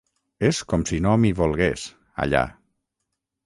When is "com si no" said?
0.73-1.11